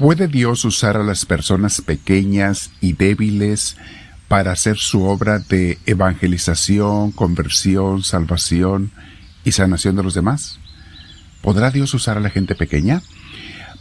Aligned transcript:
¿Puede 0.00 0.28
Dios 0.28 0.64
usar 0.64 0.96
a 0.96 1.02
las 1.02 1.26
personas 1.26 1.82
pequeñas 1.82 2.70
y 2.80 2.94
débiles 2.94 3.76
para 4.28 4.52
hacer 4.52 4.78
su 4.78 5.02
obra 5.02 5.40
de 5.40 5.78
evangelización, 5.84 7.12
conversión, 7.12 8.02
salvación 8.02 8.92
y 9.44 9.52
sanación 9.52 9.96
de 9.96 10.02
los 10.02 10.14
demás? 10.14 10.58
¿Podrá 11.42 11.70
Dios 11.70 11.92
usar 11.92 12.16
a 12.16 12.20
la 12.20 12.30
gente 12.30 12.54
pequeña? 12.54 13.02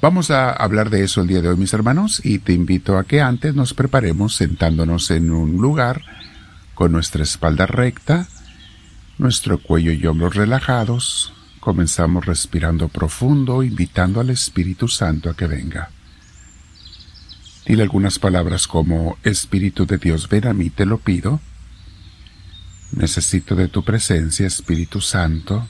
Vamos 0.01 0.29
a 0.29 0.51
hablar 0.51 0.89
de 0.89 1.05
eso 1.05 1.21
el 1.21 1.27
día 1.27 1.41
de 1.41 1.47
hoy, 1.47 1.55
mis 1.55 1.73
hermanos, 1.73 2.19
y 2.21 2.39
te 2.39 2.51
invito 2.51 2.97
a 2.97 3.05
que 3.05 3.21
antes 3.21 3.55
nos 3.55 3.73
preparemos 3.73 4.35
sentándonos 4.35 5.11
en 5.11 5.31
un 5.31 5.53
lugar 5.53 6.01
con 6.75 6.91
nuestra 6.91 7.23
espalda 7.23 7.65
recta, 7.65 8.27
nuestro 9.19 9.57
cuello 9.57 9.93
y 9.93 10.05
hombros 10.05 10.35
relajados. 10.35 11.31
Comenzamos 11.61 12.25
respirando 12.25 12.89
profundo, 12.89 13.63
invitando 13.63 14.19
al 14.19 14.31
Espíritu 14.31 14.89
Santo 14.89 15.29
a 15.29 15.33
que 15.33 15.47
venga. 15.47 15.91
Dile 17.69 17.83
algunas 17.83 18.17
palabras 18.17 18.65
como 18.65 19.19
Espíritu 19.23 19.85
de 19.85 19.99
Dios, 19.99 20.27
ven 20.27 20.47
a 20.47 20.53
mí, 20.55 20.71
te 20.71 20.87
lo 20.87 20.97
pido. 20.97 21.39
Necesito 22.93 23.55
de 23.55 23.67
tu 23.67 23.83
presencia, 23.83 24.47
Espíritu 24.47 25.01
Santo. 25.01 25.67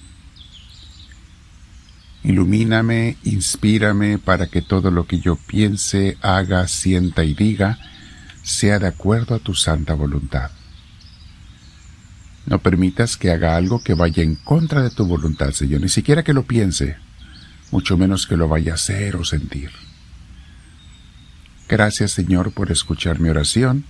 Ilumíname, 2.24 3.18
inspírame 3.26 4.18
para 4.18 4.48
que 4.48 4.62
todo 4.62 4.92
lo 4.92 5.08
que 5.08 5.20
yo 5.20 5.36
piense, 5.36 6.18
haga, 6.22 6.70
sienta 6.70 7.26
y 7.26 7.34
diga 7.34 7.78
sea 8.44 8.80
de 8.80 8.88
acuerdo 8.88 9.36
a 9.36 9.40
tu 9.40 9.54
santa 9.54 9.94
voluntad. 9.94 10.52
No 12.46 12.60
permitas 12.60 13.18
que 13.18 13.30
haga 13.30 13.58
algo 13.58 13.84
que 13.84 13.94
vaya 13.94 14.24
en 14.24 14.36
contra 14.36 14.84
de 14.84 14.90
tu 14.90 15.06
voluntad, 15.06 15.52
Señor, 15.52 15.82
ni 15.82 15.90
siquiera 15.90 16.24
que 16.24 16.34
lo 16.34 16.44
piense, 16.44 16.96
mucho 17.72 17.98
menos 17.98 18.26
que 18.26 18.38
lo 18.38 18.48
vaya 18.48 18.72
a 18.72 18.76
hacer 18.76 19.18
o 19.18 19.26
sentir. 19.26 19.89
Gracias, 21.70 22.14
Señor, 22.14 22.52
por 22.52 22.72
escuchar 22.72 23.20
mi 23.20 23.30
oración. 23.30 23.86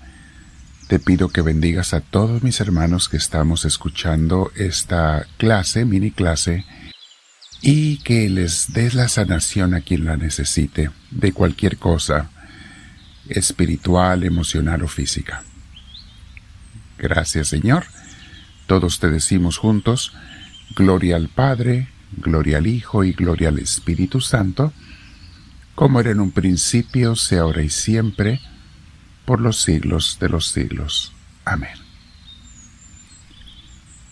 Te 0.89 0.99
pido 0.99 1.29
que 1.29 1.41
bendigas 1.41 1.93
a 1.93 2.01
todos 2.01 2.43
mis 2.43 2.59
hermanos 2.59 3.07
que 3.07 3.15
estamos 3.15 3.63
escuchando 3.63 4.51
esta 4.57 5.25
clase, 5.37 5.85
mini 5.85 6.11
clase, 6.11 6.65
y 7.61 7.99
que 7.99 8.29
les 8.29 8.73
des 8.73 8.95
la 8.95 9.07
sanación 9.07 9.73
a 9.73 9.79
quien 9.79 10.03
la 10.03 10.17
necesite, 10.17 10.91
de 11.09 11.31
cualquier 11.31 11.77
cosa, 11.77 12.29
espiritual, 13.29 14.25
emocional 14.25 14.83
o 14.83 14.89
física. 14.89 15.43
Gracias 16.97 17.47
Señor. 17.47 17.85
Todos 18.67 18.99
te 18.99 19.09
decimos 19.09 19.57
juntos, 19.57 20.11
Gloria 20.75 21.15
al 21.15 21.29
Padre, 21.29 21.87
Gloria 22.11 22.57
al 22.57 22.67
Hijo 22.67 23.05
y 23.05 23.13
Gloria 23.13 23.49
al 23.49 23.59
Espíritu 23.59 24.19
Santo, 24.19 24.73
como 25.79 26.01
era 26.01 26.11
en 26.11 26.19
un 26.19 26.31
principio, 26.31 27.15
sea 27.15 27.43
ahora 27.43 27.61
y 27.61 27.69
siempre, 27.69 28.41
por 29.23 29.39
los 29.39 29.61
siglos 29.61 30.17
de 30.19 30.27
los 30.27 30.49
siglos. 30.49 31.13
Amén. 31.45 31.71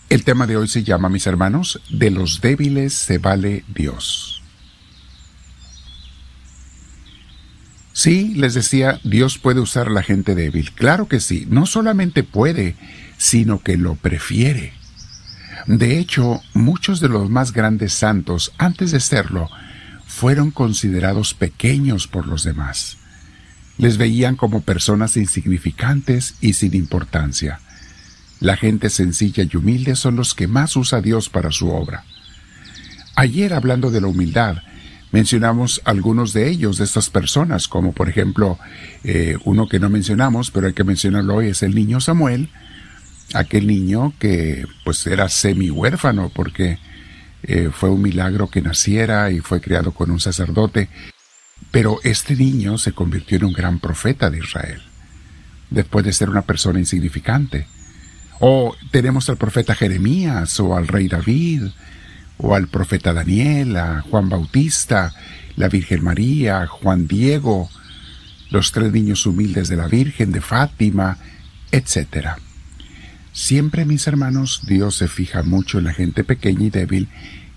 El 0.08 0.24
tema 0.24 0.46
de 0.46 0.56
hoy 0.56 0.66
se 0.66 0.82
llama, 0.82 1.10
mis 1.10 1.26
hermanos, 1.26 1.82
de 1.90 2.10
los 2.10 2.40
débiles 2.40 2.94
se 2.94 3.18
vale 3.18 3.66
Dios. 3.68 4.42
Sí, 7.92 8.32
les 8.34 8.54
decía, 8.54 8.98
Dios 9.04 9.36
puede 9.36 9.60
usar 9.60 9.88
a 9.88 9.90
la 9.90 10.02
gente 10.02 10.34
débil. 10.34 10.72
Claro 10.72 11.06
que 11.06 11.20
sí, 11.20 11.46
no 11.50 11.66
solamente 11.66 12.22
puede, 12.22 12.76
sino 13.18 13.62
que 13.62 13.76
lo 13.76 13.94
prefiere. 13.94 14.72
De 15.66 15.98
hecho, 15.98 16.40
muchos 16.54 17.00
de 17.00 17.10
los 17.10 17.28
más 17.28 17.52
grandes 17.52 17.92
santos, 17.92 18.54
antes 18.56 18.90
de 18.90 19.00
serlo, 19.00 19.50
fueron 20.08 20.50
considerados 20.50 21.34
pequeños 21.34 22.08
por 22.08 22.26
los 22.26 22.42
demás. 22.42 22.96
Les 23.76 23.98
veían 23.98 24.34
como 24.34 24.62
personas 24.62 25.16
insignificantes 25.16 26.34
y 26.40 26.54
sin 26.54 26.74
importancia. 26.74 27.60
La 28.40 28.56
gente 28.56 28.90
sencilla 28.90 29.44
y 29.44 29.56
humilde 29.56 29.94
son 29.94 30.16
los 30.16 30.34
que 30.34 30.48
más 30.48 30.74
usa 30.76 31.02
Dios 31.02 31.28
para 31.28 31.52
su 31.52 31.68
obra. 31.68 32.04
Ayer, 33.14 33.52
hablando 33.52 33.90
de 33.90 34.00
la 34.00 34.08
humildad, 34.08 34.56
mencionamos 35.12 35.82
algunos 35.84 36.32
de 36.32 36.48
ellos, 36.48 36.78
de 36.78 36.84
estas 36.84 37.10
personas, 37.10 37.68
como 37.68 37.92
por 37.92 38.08
ejemplo 38.08 38.58
eh, 39.04 39.36
uno 39.44 39.68
que 39.68 39.78
no 39.78 39.90
mencionamos, 39.90 40.50
pero 40.50 40.68
hay 40.68 40.72
que 40.72 40.84
mencionarlo 40.84 41.36
hoy, 41.36 41.48
es 41.48 41.62
el 41.62 41.74
niño 41.74 42.00
Samuel, 42.00 42.48
aquel 43.34 43.66
niño 43.66 44.14
que 44.18 44.66
pues 44.84 45.06
era 45.06 45.28
semi 45.28 45.70
huérfano 45.70 46.32
porque 46.34 46.78
eh, 47.42 47.70
fue 47.72 47.90
un 47.90 48.02
milagro 48.02 48.48
que 48.48 48.62
naciera 48.62 49.30
y 49.30 49.40
fue 49.40 49.60
criado 49.60 49.92
con 49.92 50.10
un 50.10 50.20
sacerdote, 50.20 50.88
pero 51.70 52.00
este 52.02 52.34
niño 52.34 52.78
se 52.78 52.92
convirtió 52.92 53.38
en 53.38 53.44
un 53.44 53.52
gran 53.52 53.78
profeta 53.78 54.30
de 54.30 54.38
Israel, 54.38 54.82
después 55.70 56.04
de 56.04 56.12
ser 56.12 56.30
una 56.30 56.42
persona 56.42 56.78
insignificante. 56.78 57.66
O 58.40 58.74
tenemos 58.90 59.28
al 59.28 59.36
profeta 59.36 59.74
Jeremías, 59.74 60.58
o 60.60 60.76
al 60.76 60.86
rey 60.86 61.08
David, 61.08 61.64
o 62.38 62.54
al 62.54 62.68
profeta 62.68 63.12
Daniel, 63.12 63.76
a 63.76 64.00
Juan 64.02 64.28
Bautista, 64.28 65.12
la 65.56 65.68
Virgen 65.68 66.04
María, 66.04 66.66
Juan 66.66 67.08
Diego, 67.08 67.68
los 68.50 68.72
tres 68.72 68.92
niños 68.92 69.26
humildes 69.26 69.68
de 69.68 69.76
la 69.76 69.88
Virgen 69.88 70.32
de 70.32 70.40
Fátima, 70.40 71.18
etc. 71.72 72.38
Siempre, 73.38 73.84
mis 73.84 74.04
hermanos, 74.08 74.62
Dios 74.66 74.96
se 74.96 75.06
fija 75.06 75.44
mucho 75.44 75.78
en 75.78 75.84
la 75.84 75.94
gente 75.94 76.24
pequeña 76.24 76.66
y 76.66 76.70
débil, 76.70 77.08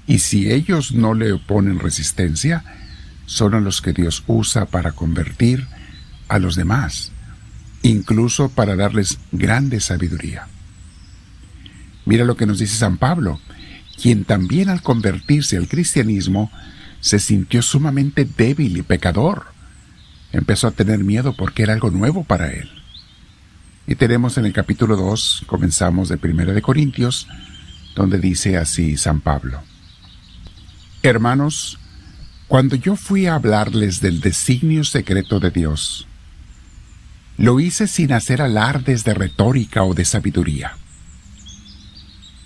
y 0.05 0.19
si 0.19 0.51
ellos 0.51 0.91
no 0.91 1.15
le 1.15 1.31
oponen 1.33 1.79
resistencia, 1.79 2.63
son 3.25 3.55
a 3.55 3.59
los 3.59 3.81
que 3.81 3.91
Dios 3.91 4.23
usa 4.27 4.67
para 4.67 4.91
convertir 4.91 5.65
a 6.27 6.37
los 6.37 6.55
demás, 6.55 7.11
incluso 7.81 8.49
para 8.49 8.75
darles 8.75 9.17
grande 9.31 9.79
sabiduría. 9.79 10.47
Mira 12.05 12.25
lo 12.25 12.37
que 12.37 12.45
nos 12.45 12.59
dice 12.59 12.77
San 12.77 12.99
Pablo, 12.99 13.41
quien 13.99 14.23
también 14.23 14.69
al 14.69 14.83
convertirse 14.83 15.57
al 15.57 15.67
cristianismo 15.67 16.51
se 16.99 17.17
sintió 17.17 17.63
sumamente 17.63 18.25
débil 18.25 18.77
y 18.77 18.83
pecador. 18.83 19.47
Empezó 20.31 20.67
a 20.67 20.71
tener 20.71 20.99
miedo 20.99 21.35
porque 21.35 21.63
era 21.63 21.73
algo 21.73 21.89
nuevo 21.89 22.23
para 22.23 22.51
él. 22.51 22.69
Y 23.87 23.95
tenemos 23.95 24.37
en 24.37 24.45
el 24.45 24.53
capítulo 24.53 24.95
2, 24.95 25.43
comenzamos 25.47 26.09
de 26.09 26.17
Primera 26.17 26.53
de 26.53 26.61
Corintios, 26.61 27.27
donde 27.95 28.19
dice 28.19 28.57
así 28.57 28.97
San 28.97 29.21
Pablo. 29.21 29.61
Hermanos, 31.03 31.79
cuando 32.47 32.75
yo 32.75 32.95
fui 32.95 33.25
a 33.25 33.35
hablarles 33.35 34.01
del 34.01 34.21
designio 34.21 34.83
secreto 34.83 35.39
de 35.39 35.51
Dios, 35.51 36.07
lo 37.37 37.59
hice 37.59 37.87
sin 37.87 38.13
hacer 38.13 38.41
alardes 38.41 39.03
de 39.03 39.13
retórica 39.13 39.83
o 39.83 39.93
de 39.93 40.05
sabiduría 40.05 40.75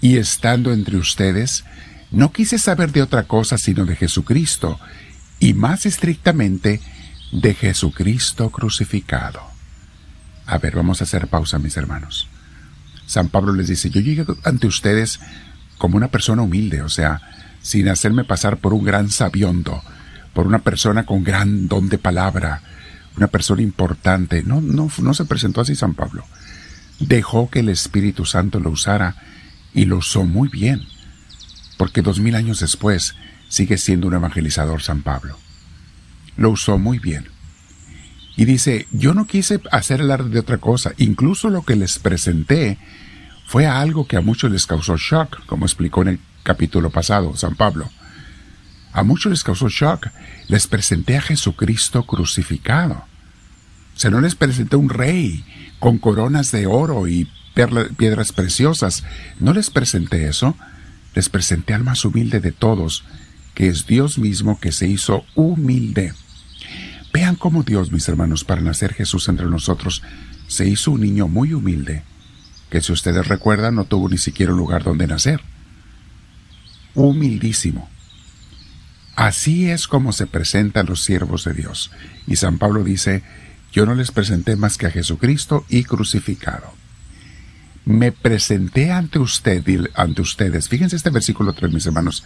y 0.06 0.18
estando 0.18 0.72
entre 0.72 0.98
ustedes, 0.98 1.66
no 2.12 2.32
quise 2.32 2.60
saber 2.60 2.92
de 2.92 3.02
otra 3.02 3.24
cosa 3.24 3.58
sino 3.58 3.86
de 3.86 3.96
Jesucristo, 3.96 4.80
y 5.40 5.56
más 5.56 5.88
estrictamente 5.88 6.80
de 7.32 7.56
Jesucristo 7.56 8.52
crucificado. 8.52 9.55
A 10.46 10.58
ver, 10.58 10.76
vamos 10.76 11.02
a 11.02 11.06
hacer 11.06 11.28
pausa, 11.28 11.60
mis 11.60 11.78
hermanos. 11.78 12.28
San 13.06 13.30
Pablo 13.30 13.54
les 13.54 13.68
dice, 13.68 13.90
yo 13.90 14.02
llegué 14.02 14.26
ante 14.44 14.68
ustedes 14.68 15.20
como 15.78 15.98
una 15.98 16.10
persona 16.10 16.42
humilde, 16.42 16.82
o 16.82 16.90
sea, 16.90 17.22
sin 17.62 17.88
hacerme 17.90 18.24
pasar 18.24 18.58
por 18.58 18.74
un 18.74 18.84
gran 18.84 19.10
sabiondo, 19.10 19.82
por 20.34 20.48
una 20.48 20.60
persona 20.60 21.06
con 21.06 21.24
gran 21.24 21.68
don 21.68 21.90
de 21.90 21.98
palabra, 21.98 22.62
una 23.18 23.28
persona 23.28 23.62
importante. 23.62 24.44
No, 24.44 24.62
no, 24.62 24.90
no 24.98 25.14
se 25.14 25.26
presentó 25.26 25.62
así 25.62 25.76
San 25.76 25.94
Pablo. 25.94 26.26
Dejó 27.00 27.50
que 27.50 27.60
el 27.60 27.70
Espíritu 27.70 28.26
Santo 28.26 28.60
lo 28.60 28.70
usara 28.70 29.16
y 29.74 29.86
lo 29.86 29.98
usó 29.98 30.24
muy 30.24 30.48
bien, 30.48 30.82
porque 31.78 32.02
dos 32.02 32.20
mil 32.20 32.36
años 32.36 32.60
después 32.60 33.16
sigue 33.50 33.78
siendo 33.78 34.08
un 34.08 34.14
evangelizador 34.14 34.82
San 34.82 35.02
Pablo. 35.02 35.38
Lo 36.38 36.50
usó 36.52 36.78
muy 36.78 37.00
bien. 37.00 37.35
Y 38.38 38.46
dice, 38.46 38.88
yo 38.92 39.14
no 39.14 39.28
quise 39.28 39.62
hacer 39.72 40.02
alarde 40.02 40.30
de 40.30 40.40
otra 40.40 40.58
cosa, 40.58 40.94
incluso 40.98 41.50
lo 41.50 41.64
que 41.64 41.76
les 41.76 42.00
presenté 42.00 42.78
fue 43.46 43.66
algo 43.66 44.08
que 44.08 44.18
a 44.18 44.22
muchos 44.22 44.52
les 44.52 44.66
causó 44.66 44.98
shock, 44.98 45.46
como 45.46 45.66
explicó 45.66 46.02
en 46.02 46.08
el 46.10 46.20
capítulo 46.44 46.90
pasado 46.90 47.36
San 47.38 47.56
Pablo. 47.56 47.90
A 48.92 49.04
muchos 49.04 49.30
les 49.30 49.44
causó 49.44 49.68
shock, 49.70 50.08
les 50.48 50.68
presenté 50.68 51.18
a 51.18 51.22
Jesucristo 51.22 52.06
crucificado. 52.06 53.06
O 53.96 54.00
sea, 54.00 54.12
no 54.12 54.20
les 54.20 54.36
presenté 54.36 54.76
un 54.76 54.90
rey 54.90 55.46
con 55.80 55.98
coronas 55.98 56.52
de 56.52 56.68
oro 56.68 57.08
y 57.08 57.30
piedras 57.54 58.32
preciosas. 58.32 59.04
No 59.40 59.54
les 59.54 59.70
presenté 59.70 60.28
eso, 60.28 60.56
les 61.14 61.30
presenté 61.30 61.74
al 61.74 61.84
más 61.84 62.04
humilde 62.04 62.40
de 62.40 62.52
todos, 62.52 63.04
que 63.54 63.68
es 63.68 63.86
Dios 63.88 64.18
mismo 64.18 64.60
que 64.60 64.72
se 64.72 64.88
hizo 64.88 65.26
humilde. 65.36 66.14
Vean 67.16 67.38
cómo 67.38 67.64
Dios, 67.64 67.94
mis 67.94 68.10
hermanos, 68.10 68.44
para 68.44 68.60
nacer 68.60 68.94
Jesús 68.94 69.30
entre 69.30 69.46
nosotros, 69.46 70.04
se 70.48 70.68
hizo 70.68 70.92
un 70.92 71.00
niño 71.00 71.30
muy 71.30 71.54
humilde, 71.54 72.04
que 72.70 72.82
si 72.82 72.92
ustedes 72.92 73.26
recuerdan 73.30 73.76
no 73.76 73.86
tuvo 73.86 74.10
ni 74.10 74.18
siquiera 74.18 74.52
un 74.52 74.58
lugar 74.58 74.84
donde 74.84 75.08
nacer. 75.08 75.40
Humildísimo. 76.94 77.90
Así 79.16 79.70
es 79.70 79.88
como 79.88 80.12
se 80.12 80.28
presentan 80.28 80.88
los 80.88 81.06
siervos 81.06 81.46
de 81.46 81.54
Dios. 81.54 81.90
Y 82.28 82.36
San 82.36 82.58
Pablo 82.58 82.84
dice, 82.84 83.24
yo 83.72 83.86
no 83.86 83.96
les 83.96 84.12
presenté 84.12 84.58
más 84.58 84.78
que 84.78 84.88
a 84.88 84.92
Jesucristo 84.92 85.66
y 85.70 85.86
crucificado. 85.86 86.74
Me 87.86 88.12
presenté 88.12 88.92
ante 88.92 89.20
usted, 89.20 89.64
ante 89.94 90.22
ustedes. 90.22 90.68
Fíjense 90.68 90.98
este 90.98 91.12
versículo 91.12 91.54
3, 91.54 91.72
mis 91.72 91.86
hermanos. 91.86 92.26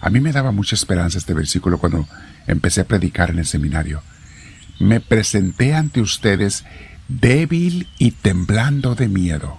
A 0.00 0.10
mí 0.10 0.20
me 0.20 0.30
daba 0.30 0.52
mucha 0.52 0.76
esperanza 0.76 1.18
este 1.18 1.34
versículo 1.34 1.78
cuando 1.78 2.06
empecé 2.46 2.82
a 2.82 2.86
predicar 2.86 3.30
en 3.30 3.40
el 3.40 3.46
seminario. 3.46 4.00
Me 4.78 5.00
presenté 5.00 5.74
ante 5.74 6.00
ustedes 6.00 6.64
débil 7.08 7.88
y 7.98 8.12
temblando 8.12 8.94
de 8.94 9.08
miedo. 9.08 9.58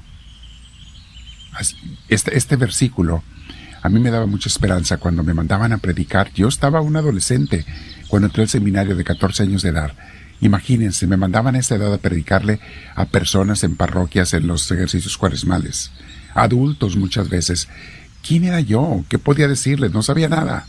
Este, 2.07 2.37
este 2.37 2.55
versículo 2.55 3.23
a 3.81 3.89
mí 3.89 3.99
me 3.99 4.11
daba 4.11 4.25
mucha 4.25 4.49
esperanza 4.49 4.97
cuando 4.97 5.23
me 5.23 5.33
mandaban 5.33 5.71
a 5.71 5.77
predicar. 5.77 6.31
Yo 6.33 6.47
estaba 6.47 6.81
un 6.81 6.97
adolescente 6.97 7.65
cuando 8.07 8.27
entré 8.27 8.43
al 8.43 8.49
seminario 8.49 8.95
de 8.95 9.03
14 9.03 9.43
años 9.43 9.61
de 9.61 9.69
edad. 9.69 9.93
Imagínense, 10.41 11.07
me 11.07 11.17
mandaban 11.17 11.55
a 11.55 11.59
esa 11.59 11.75
edad 11.75 11.93
a 11.93 11.97
predicarle 11.97 12.59
a 12.95 13.05
personas 13.05 13.63
en 13.63 13.75
parroquias 13.75 14.33
en 14.33 14.47
los 14.47 14.69
ejercicios 14.71 15.17
cuaresmales, 15.17 15.91
adultos 16.33 16.95
muchas 16.97 17.29
veces. 17.29 17.67
¿Quién 18.25 18.43
era 18.45 18.59
yo? 18.59 19.03
¿Qué 19.09 19.17
podía 19.17 19.47
decirles? 19.47 19.91
No 19.91 20.01
sabía 20.01 20.29
nada. 20.29 20.65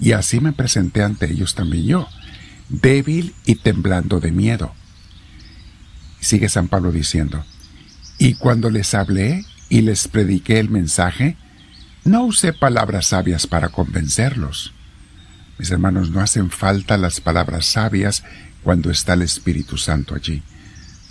Y 0.00 0.12
así 0.12 0.40
me 0.40 0.52
presenté 0.52 1.02
ante 1.02 1.30
ellos 1.30 1.54
también 1.54 1.86
yo, 1.86 2.08
débil 2.68 3.34
y 3.44 3.56
temblando 3.56 4.20
de 4.20 4.30
miedo. 4.30 4.72
Sigue 6.20 6.48
San 6.48 6.68
Pablo 6.68 6.92
diciendo, 6.92 7.44
y 8.18 8.34
cuando 8.34 8.70
les 8.70 8.94
hablé 8.94 9.44
y 9.68 9.82
les 9.82 10.08
prediqué 10.08 10.58
el 10.58 10.70
mensaje, 10.70 11.36
no 12.04 12.24
usé 12.24 12.52
palabras 12.52 13.06
sabias 13.08 13.46
para 13.46 13.68
convencerlos. 13.68 14.72
Mis 15.58 15.70
hermanos, 15.70 16.10
no 16.10 16.20
hacen 16.20 16.50
falta 16.50 16.96
las 16.96 17.20
palabras 17.20 17.66
sabias 17.66 18.24
cuando 18.62 18.90
está 18.90 19.14
el 19.14 19.22
Espíritu 19.22 19.76
Santo 19.76 20.14
allí, 20.14 20.42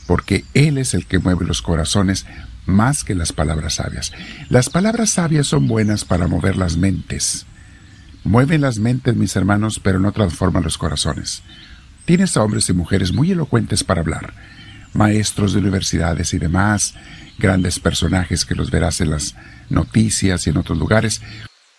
porque 0.06 0.46
Él 0.54 0.78
es 0.78 0.94
el 0.94 1.06
que 1.06 1.20
mueve 1.20 1.46
los 1.46 1.62
corazones 1.62 2.26
más 2.66 3.04
que 3.04 3.16
las 3.16 3.32
palabras 3.32 3.76
sabias. 3.76 4.12
Las 4.50 4.70
palabras 4.70 5.12
sabias 5.12 5.48
son 5.48 5.68
buenas 5.68 6.06
para 6.06 6.28
mover 6.28 6.58
las 6.58 6.78
mentes. 6.78 7.46
Mueven 8.24 8.62
las 8.62 8.80
mentes, 8.80 9.16
mis 9.16 9.36
hermanos, 9.36 9.80
pero 9.82 10.00
no 10.00 10.12
transforman 10.12 10.64
los 10.64 10.78
corazones. 10.78 11.44
Tienes 12.06 12.38
a 12.38 12.44
hombres 12.44 12.70
y 12.70 12.74
mujeres 12.74 13.14
muy 13.14 13.32
elocuentes 13.32 13.84
para 13.84 14.02
hablar, 14.02 14.34
maestros 14.94 15.54
de 15.54 15.60
universidades 15.60 16.34
y 16.34 16.40
demás, 16.40 16.94
grandes 17.38 17.80
personajes 17.80 18.46
que 18.46 18.56
los 18.56 18.72
verás 18.72 19.02
en 19.02 19.12
las 19.12 19.36
noticias 19.70 20.48
y 20.48 20.50
en 20.50 20.58
otros 20.58 20.78
lugares. 20.78 21.22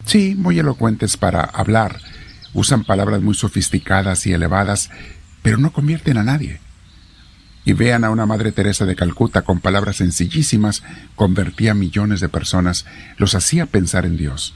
Sí, 0.04 0.34
muy 0.36 0.58
elocuentes 0.58 1.16
para 1.16 1.42
hablar, 1.42 2.00
usan 2.54 2.84
palabras 2.84 3.22
muy 3.22 3.34
sofisticadas 3.34 4.26
y 4.26 4.32
elevadas, 4.32 4.90
pero 5.42 5.58
no 5.58 5.72
convierten 5.72 6.18
a 6.18 6.24
nadie. 6.24 6.60
Y 7.64 7.72
vean 7.74 8.04
a 8.04 8.10
una 8.10 8.24
Madre 8.24 8.52
Teresa 8.52 8.86
de 8.86 8.96
Calcuta 8.96 9.42
con 9.42 9.60
palabras 9.60 9.96
sencillísimas, 9.96 10.82
convertía 11.16 11.72
a 11.72 11.74
millones 11.74 12.20
de 12.20 12.28
personas, 12.28 12.86
los 13.16 13.34
hacía 13.34 13.66
pensar 13.66 14.06
en 14.06 14.16
Dios, 14.16 14.54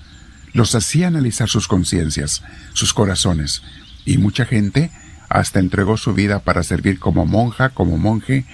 los 0.53 0.75
hacía 0.75 1.09
analizar 1.09 1.49
sus 1.49 1.69
conciencias, 1.69 2.43
sus 2.73 2.93
corazones, 2.93 3.63
y 4.05 4.19
mucha 4.19 4.45
gente 4.45 4.91
hasta 5.29 5.61
entregó 5.61 5.97
su 5.97 6.13
vida 6.13 6.41
para 6.41 6.63
servir 6.63 6.99
como 6.99 7.25
monja, 7.25 7.71
como 7.71 7.97
monje, 7.97 8.45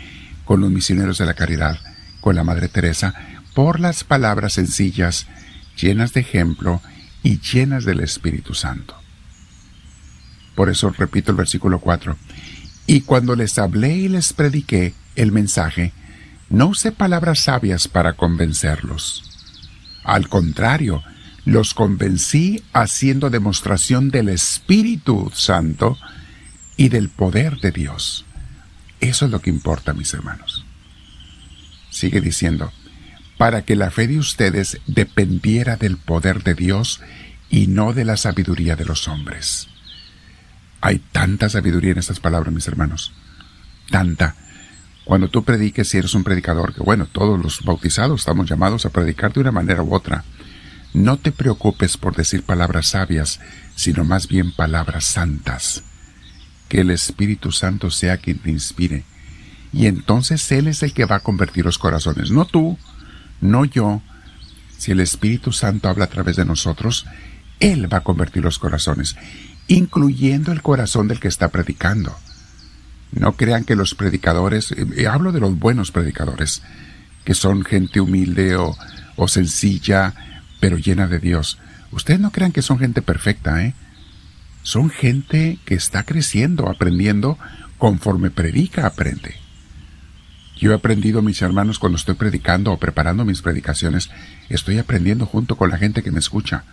con 0.45 0.61
los 0.61 0.71
misioneros 0.71 1.19
de 1.19 1.27
la 1.27 1.35
caridad, 1.35 1.79
con 2.21 2.37
la 2.37 2.45
Madre 2.45 2.69
Teresa, 2.69 3.15
por 3.55 3.81
las 3.81 4.05
palabras 4.05 4.55
sencillas, 4.55 5.27
llenas 5.77 6.13
de 6.13 6.21
ejemplo 6.21 6.81
y 7.23 7.41
llenas 7.41 7.85
del 7.85 8.01
Espíritu 8.01 8.55
Santo. 8.55 8.95
Por 10.55 10.71
eso 10.71 10.91
repito 10.91 11.31
el 11.31 11.37
versículo 11.37 11.81
4. 11.81 12.17
Y 12.87 13.03
cuando 13.03 13.37
les 13.37 13.59
hablé 13.59 13.97
y 13.97 14.09
les 14.09 14.33
prediqué 14.33 14.95
el 15.17 15.33
mensaje, 15.33 15.93
no 16.51 16.69
usé 16.69 16.93
palabras 16.93 17.41
sabias 17.41 17.89
para 17.89 18.15
convencerlos. 18.15 19.25
Al 20.05 20.29
contrario, 20.29 21.03
los 21.49 21.73
convencí 21.73 22.63
haciendo 22.75 23.31
demostración 23.31 24.11
del 24.11 24.29
Espíritu 24.29 25.33
Santo 25.35 25.97
y 26.77 26.91
del 26.91 27.09
poder 27.09 27.57
de 27.61 27.73
Dios. 27.73 28.27
Eso 29.01 29.25
es 29.25 29.31
lo 29.31 29.41
que 29.41 29.49
importa, 29.49 29.95
mis 29.95 30.13
hermanos. 30.13 30.67
Sigue 31.89 32.21
diciendo, 32.21 32.71
para 33.39 33.63
que 33.63 33.77
la 33.77 33.91
fe 33.91 34.09
de 34.09 34.19
ustedes 34.19 34.79
dependiera 34.87 35.77
del 35.77 35.97
poder 35.97 36.43
de 36.43 36.53
Dios 36.53 37.01
y 37.49 37.67
no 37.67 37.95
de 37.95 38.05
la 38.05 38.19
sabiduría 38.19 38.77
de 38.77 38.85
los 38.85 39.09
hombres. 39.09 39.69
Hay 40.83 40.99
tanta 40.99 41.49
sabiduría 41.49 41.93
en 41.93 41.99
estas 41.99 42.21
palabras, 42.21 42.53
mis 42.53 42.69
hermanos. 42.69 43.13
Tanta. 43.91 44.37
Cuando 45.07 45.29
tú 45.29 45.45
prediques, 45.45 45.89
si 45.89 45.97
eres 45.97 46.13
un 46.13 46.25
predicador, 46.25 46.75
que 46.75 46.83
bueno, 46.83 47.07
todos 47.07 47.43
los 47.43 47.65
bautizados 47.65 48.21
estamos 48.21 48.51
llamados 48.51 48.85
a 48.85 48.91
predicar 48.91 49.33
de 49.33 49.41
una 49.41 49.51
manera 49.51 49.83
u 49.83 49.95
otra, 49.95 50.25
no 50.95 51.19
te 51.19 51.33
preocupes 51.33 51.97
por 51.97 52.17
decir 52.17 52.43
palabras 52.43 52.89
sabias, 52.89 53.41
sino 53.77 54.05
más 54.05 54.29
bien 54.29 54.53
palabras 54.53 55.05
santas. 55.05 55.83
Que 56.69 56.81
el 56.81 56.91
Espíritu 56.91 57.53
Santo 57.53 57.91
sea 57.91 58.19
quien 58.19 58.39
te 58.39 58.51
inspire 58.51 59.05
y 59.73 59.87
entonces 59.87 60.51
Él 60.53 60.67
es 60.69 60.83
el 60.83 60.93
que 60.93 61.05
va 61.05 61.17
a 61.17 61.21
convertir 61.21 61.65
los 61.65 61.79
corazones, 61.79 62.31
no 62.31 62.47
tú, 62.47 62.79
no 63.41 63.65
yo. 63.65 64.03
Si 64.79 64.93
el 64.93 65.01
Espíritu 65.01 65.53
Santo 65.53 65.89
habla 65.89 66.07
a 66.07 66.11
través 66.11 66.37
de 66.37 66.45
nosotros, 66.45 67.07
Él 67.61 67.93
va 67.93 67.99
a 67.99 68.05
convertir 68.05 68.43
los 68.45 68.59
corazones, 68.59 69.17
incluyendo 69.67 70.53
el 70.53 70.63
corazón 70.63 71.09
del 71.09 71.21
que 71.21 71.29
está 71.29 71.49
predicando. 71.49 72.17
No 73.13 73.33
crean 73.37 73.65
que 73.65 73.77
los 73.77 73.95
predicadores, 73.95 74.73
eh, 74.73 75.07
hablo 75.07 75.33
de 75.33 75.41
los 75.41 75.59
buenos 75.59 75.91
predicadores, 75.91 76.63
que 77.25 77.35
son 77.35 77.65
gente 77.65 78.01
humilde 78.01 78.57
o, 78.57 78.77
o 79.17 79.29
sencilla, 79.29 80.15
pero 80.61 80.79
llena 80.79 81.07
de 81.07 81.19
Dios. 81.19 81.59
Ustedes 81.93 82.21
no 82.21 82.31
crean 82.31 82.53
que 82.53 82.63
son 82.63 82.79
gente 82.79 83.03
perfecta, 83.03 83.65
¿eh? 83.65 83.75
Son 84.63 84.91
gente 84.91 85.59
que 85.65 85.75
está 85.75 86.03
creciendo, 86.03 86.69
aprendiendo, 86.69 87.39
conforme 87.79 88.31
predica, 88.31 88.87
aprende. 88.87 89.37
Yo 90.59 90.73
he 90.73 90.75
aprendido, 90.75 91.23
mis 91.23 91.41
hermanos, 91.41 91.79
cuando 91.79 91.97
estoy 91.97 92.17
predicando 92.17 92.73
o 92.73 92.79
preparando 92.79 93.25
mis 93.25 93.43
predicaciones, 93.43 94.11
estoy 94.49 94.79
aprendiendo 94.79 95.25
junto 95.25 95.57
con 95.57 95.71
la 95.71 95.79
gente 95.79 96.03
que 96.03 96.11
me 96.11 96.19
escucha. 96.19 96.65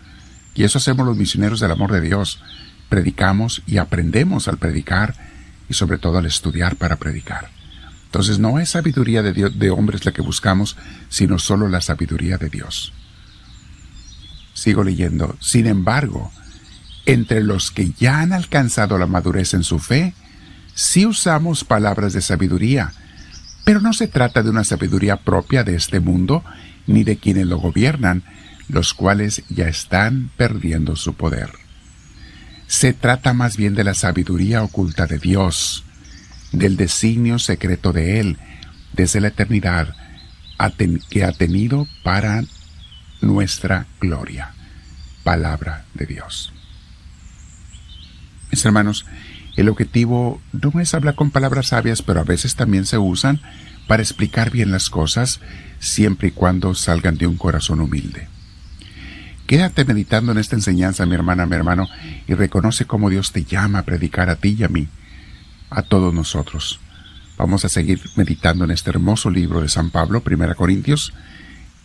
Y 0.55 0.63
eso 0.63 0.79
hacemos 0.79 1.05
los 1.05 1.15
misioneros 1.15 1.59
del 1.59 1.71
amor 1.71 1.91
de 1.91 2.01
Dios. 2.01 2.41
Predicamos 2.89 3.61
y 3.67 3.77
aprendemos 3.77 4.47
al 4.47 4.57
predicar 4.57 5.13
y 5.69 5.75
sobre 5.75 5.99
todo 5.99 6.17
al 6.17 6.25
estudiar 6.25 6.77
para 6.77 6.95
predicar. 6.95 7.49
Entonces 8.05 8.39
no 8.39 8.59
es 8.59 8.69
sabiduría 8.69 9.21
de, 9.21 9.33
Dios, 9.33 9.59
de 9.59 9.69
hombres 9.69 10.05
la 10.05 10.13
que 10.13 10.21
buscamos, 10.21 10.77
sino 11.09 11.37
solo 11.37 11.67
la 11.67 11.81
sabiduría 11.81 12.37
de 12.37 12.49
Dios. 12.49 12.93
Sigo 14.55 14.83
leyendo. 14.83 15.37
Sin 15.41 15.67
embargo, 15.67 16.31
entre 17.05 17.43
los 17.43 17.69
que 17.69 17.91
ya 17.91 18.21
han 18.21 18.33
alcanzado 18.33 18.97
la 18.97 19.05
madurez 19.05 19.53
en 19.53 19.63
su 19.63 19.79
fe, 19.79 20.13
sí 20.73 21.05
usamos 21.05 21.63
palabras 21.63 22.13
de 22.13 22.21
sabiduría, 22.21 22.93
pero 23.65 23.81
no 23.81 23.93
se 23.93 24.07
trata 24.07 24.41
de 24.41 24.49
una 24.49 24.63
sabiduría 24.63 25.17
propia 25.17 25.63
de 25.63 25.75
este 25.75 25.99
mundo, 25.99 26.43
ni 26.87 27.03
de 27.03 27.17
quienes 27.17 27.47
lo 27.47 27.57
gobiernan, 27.57 28.23
los 28.69 28.93
cuales 28.93 29.43
ya 29.49 29.67
están 29.67 30.31
perdiendo 30.37 30.95
su 30.95 31.15
poder. 31.15 31.51
Se 32.67 32.93
trata 32.93 33.33
más 33.33 33.57
bien 33.57 33.75
de 33.75 33.83
la 33.83 33.93
sabiduría 33.93 34.63
oculta 34.63 35.05
de 35.05 35.19
Dios, 35.19 35.83
del 36.51 36.77
designio 36.77 37.39
secreto 37.39 37.91
de 37.91 38.19
Él, 38.19 38.37
desde 38.93 39.19
la 39.19 39.27
eternidad, 39.27 39.95
que 41.09 41.25
ha 41.25 41.31
tenido 41.33 41.87
para 42.03 42.43
nuestra 43.21 43.87
gloria. 43.99 44.53
Palabra 45.23 45.85
de 45.93 46.05
Dios. 46.05 46.53
Mis 48.51 48.63
hermanos, 48.65 49.05
el 49.55 49.69
objetivo 49.69 50.41
no 50.51 50.79
es 50.79 50.93
hablar 50.93 51.15
con 51.15 51.31
palabras 51.31 51.67
sabias, 51.67 52.01
pero 52.01 52.19
a 52.19 52.23
veces 52.23 52.55
también 52.55 52.85
se 52.85 52.97
usan 52.97 53.41
para 53.87 54.03
explicar 54.03 54.51
bien 54.51 54.71
las 54.71 54.89
cosas, 54.89 55.39
siempre 55.79 56.29
y 56.29 56.31
cuando 56.31 56.73
salgan 56.75 57.17
de 57.17 57.27
un 57.27 57.37
corazón 57.37 57.79
humilde. 57.79 58.27
Quédate 59.47 59.85
meditando 59.85 60.31
en 60.31 60.39
esta 60.39 60.55
enseñanza, 60.55 61.05
mi 61.05 61.13
hermana, 61.13 61.45
mi 61.45 61.55
hermano, 61.55 61.87
y 62.27 62.33
reconoce 62.33 62.85
cómo 62.85 63.09
Dios 63.09 63.31
te 63.31 63.43
llama 63.43 63.79
a 63.79 63.85
predicar 63.85 64.29
a 64.29 64.37
ti 64.37 64.55
y 64.59 64.63
a 64.63 64.69
mí, 64.69 64.87
a 65.69 65.83
todos 65.83 66.13
nosotros. 66.13 66.79
Vamos 67.37 67.63
a 67.63 67.69
seguir 67.69 68.01
meditando 68.15 68.63
en 68.63 68.71
este 68.71 68.89
hermoso 68.89 69.29
libro 69.29 69.61
de 69.61 69.69
San 69.69 69.91
Pablo, 69.91 70.21
Primera 70.21 70.55
Corintios. 70.55 71.13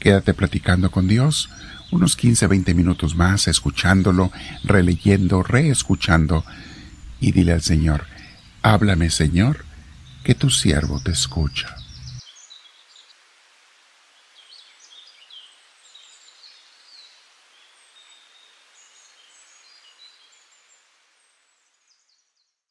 Quédate 0.00 0.35
platicando 0.35 0.90
con 0.90 1.07
Dios 1.07 1.50
unos 1.92 2.16
15, 2.16 2.47
20 2.47 2.75
minutos 2.75 3.14
más, 3.14 3.49
escuchándolo, 3.49 4.33
releyendo, 4.64 5.42
reescuchando, 5.42 6.45
y 7.21 7.33
dile 7.33 7.52
al 7.52 7.62
Señor, 7.62 8.07
háblame 8.62 9.11
Señor, 9.11 9.64
que 10.25 10.35
tu 10.35 10.50
siervo 10.50 11.00
te 11.00 11.11
escucha. 11.11 11.76